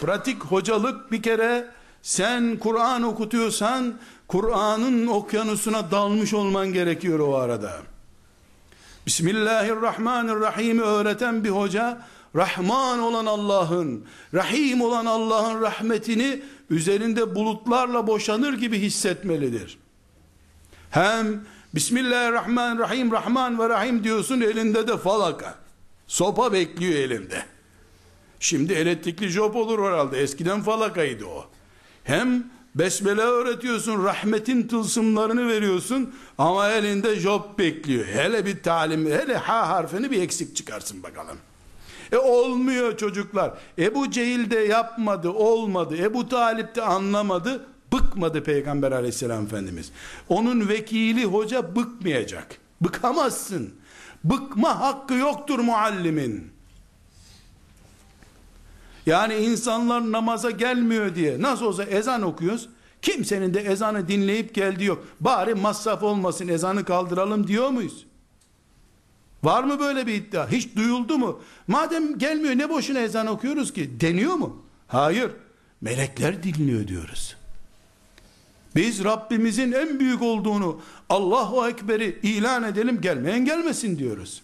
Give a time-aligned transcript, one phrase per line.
[0.00, 1.70] pratik hocalık bir kere
[2.02, 3.94] sen Kur'an okutuyorsan
[4.28, 7.72] Kur'an'ın okyanusuna dalmış olman gerekiyor o arada.
[9.06, 11.98] Bismillahirrahmanirrahim öğreten bir hoca
[12.36, 14.04] Rahman olan Allah'ın,
[14.34, 19.78] Rahim olan Allah'ın rahmetini üzerinde bulutlarla boşanır gibi hissetmelidir.
[20.90, 25.54] Hem Bismillahirrahmanirrahim Rahman ve Rahim diyorsun elinde de falaka.
[26.06, 27.55] Sopa bekliyor elinde.
[28.40, 30.20] Şimdi elektrikli job olur herhalde.
[30.20, 31.44] Eskiden falakaydı o.
[32.04, 38.06] Hem besmele öğretiyorsun, rahmetin tılsımlarını veriyorsun ama elinde job bekliyor.
[38.06, 41.36] Hele bir talim, hele ha harfini bir eksik çıkarsın bakalım.
[42.12, 43.54] E olmuyor çocuklar.
[43.78, 45.96] Ebu Cehil de yapmadı, olmadı.
[45.96, 49.92] Ebu Talip de anlamadı, bıkmadı Peygamber aleyhisselam efendimiz.
[50.28, 52.58] Onun vekili hoca bıkmayacak.
[52.80, 53.74] Bıkamazsın.
[54.24, 56.55] Bıkma hakkı yoktur muallimin.
[59.06, 62.68] Yani insanlar namaza gelmiyor diye nasıl olsa ezan okuyoruz.
[63.02, 65.04] Kimsenin de ezanı dinleyip geldi yok.
[65.20, 68.06] Bari masraf olmasın ezanı kaldıralım diyor muyuz?
[69.44, 70.50] Var mı böyle bir iddia?
[70.50, 71.40] Hiç duyuldu mu?
[71.68, 74.00] Madem gelmiyor ne boşuna ezan okuyoruz ki?
[74.00, 74.62] Deniyor mu?
[74.88, 75.30] Hayır.
[75.80, 77.36] Melekler dinliyor diyoruz.
[78.76, 84.42] Biz Rabbimizin en büyük olduğunu Allahu Ekber'i ilan edelim gelmeyen gelmesin diyoruz.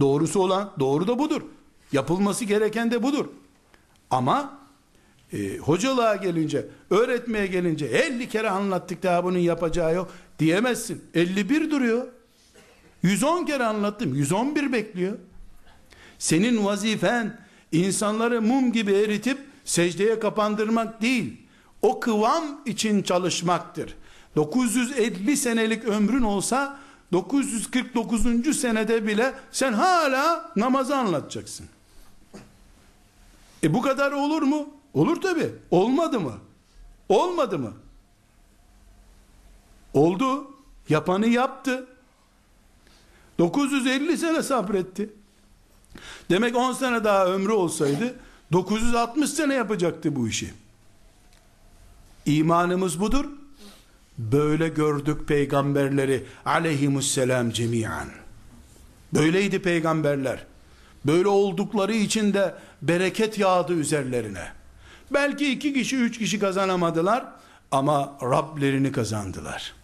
[0.00, 1.42] Doğrusu olan doğru da budur.
[1.92, 3.26] Yapılması gereken de budur.
[4.10, 4.58] Ama
[5.32, 11.04] e, hocalığa gelince, öğretmeye gelince 50 kere anlattık daha bunun yapacağı yok diyemezsin.
[11.14, 12.06] 51 duruyor.
[13.02, 14.14] 110 kere anlattım.
[14.14, 15.18] 111 bekliyor.
[16.18, 17.40] Senin vazifen
[17.72, 21.36] insanları mum gibi eritip secdeye kapandırmak değil.
[21.82, 23.94] O kıvam için çalışmaktır.
[24.36, 26.78] 950 senelik ömrün olsa
[27.12, 28.60] 949.
[28.60, 31.66] senede bile sen hala namazı anlatacaksın.
[33.62, 34.68] E bu kadar olur mu?
[34.94, 35.50] Olur tabi.
[35.70, 36.34] Olmadı mı?
[37.08, 37.72] Olmadı mı?
[39.94, 40.50] Oldu.
[40.88, 41.86] Yapanı yaptı.
[43.38, 45.10] 950 sene sabretti.
[46.30, 48.18] Demek 10 sene daha ömrü olsaydı
[48.52, 50.52] 960 sene yapacaktı bu işi.
[52.26, 53.24] İmanımız budur.
[54.18, 58.08] Böyle gördük peygamberleri aleyhimusselam cemiyen.
[59.14, 60.46] Böyleydi peygamberler.
[61.04, 64.48] Böyle oldukları için de bereket yağdı üzerlerine.
[65.10, 67.24] Belki iki kişi, üç kişi kazanamadılar
[67.70, 69.74] ama Rablerini kazandılar.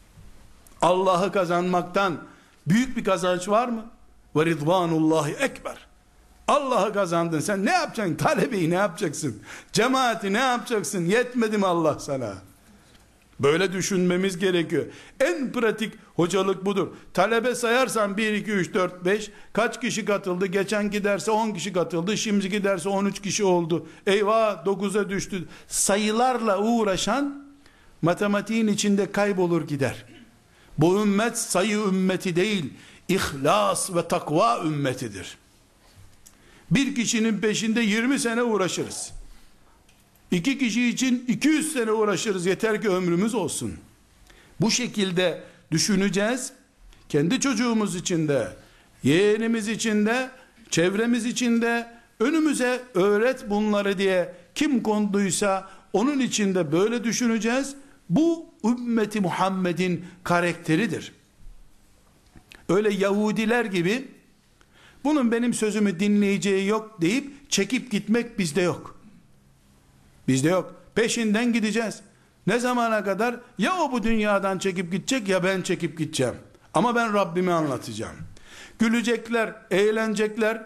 [0.82, 2.18] Allah'ı kazanmaktan
[2.66, 3.84] büyük bir kazanç var mı?
[4.36, 5.76] Ve ridvanullahi ekber.
[6.48, 8.14] Allah'ı kazandın sen ne yapacaksın?
[8.14, 9.42] Talebeyi ne yapacaksın?
[9.72, 11.04] Cemaati ne yapacaksın?
[11.04, 12.34] Yetmedi mi Allah sana?
[13.40, 14.84] Böyle düşünmemiz gerekiyor.
[15.20, 16.88] En pratik hocalık budur.
[17.14, 20.46] Talebe sayarsan 1, 2, 3, 4, 5 kaç kişi katıldı?
[20.46, 22.16] Geçen giderse 10 kişi katıldı.
[22.16, 23.86] Şimdi giderse 13 kişi oldu.
[24.06, 25.48] Eyvah 9'a düştü.
[25.68, 27.44] Sayılarla uğraşan
[28.02, 30.04] matematiğin içinde kaybolur gider.
[30.78, 32.72] Bu ümmet sayı ümmeti değil,
[33.08, 35.36] ihlas ve takva ümmetidir.
[36.70, 39.12] Bir kişinin peşinde 20 sene uğraşırız.
[40.34, 43.74] İki kişi için 200 sene uğraşırız yeter ki ömrümüz olsun.
[44.60, 46.52] Bu şekilde düşüneceğiz.
[47.08, 48.48] Kendi çocuğumuz için de,
[49.02, 50.30] yeğenimiz için de,
[50.70, 51.86] çevremiz için de,
[52.20, 57.74] önümüze öğret bunları diye kim konduysa onun için de böyle düşüneceğiz.
[58.10, 61.12] Bu ümmeti Muhammed'in karakteridir.
[62.68, 64.08] Öyle Yahudiler gibi
[65.04, 68.93] bunun benim sözümü dinleyeceği yok deyip çekip gitmek bizde yok.
[70.28, 70.74] Bizde yok.
[70.94, 72.00] Peşinden gideceğiz.
[72.46, 73.36] Ne zamana kadar?
[73.58, 76.34] Ya o bu dünyadan çekip gidecek ya ben çekip gideceğim.
[76.74, 78.16] Ama ben Rabbimi anlatacağım.
[78.78, 80.62] Gülecekler, eğlenecekler.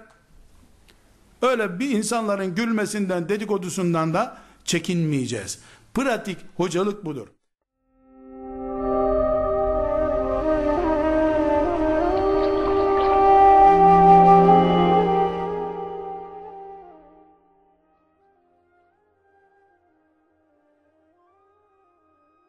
[1.43, 5.59] Öyle bir insanların gülmesinden, dedikodusundan da çekinmeyeceğiz.
[5.95, 7.29] Pratik hocalık budur.